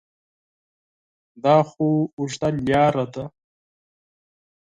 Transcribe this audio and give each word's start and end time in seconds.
دا 1.43 1.57
خو 1.69 1.87
اوږده 2.17 2.49
لاره 2.67 3.05
ده؟ 3.13 3.23